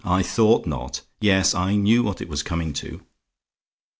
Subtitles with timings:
[0.03, 1.01] "I thought not!
[1.19, 3.01] Yes; I knew what it was coming to.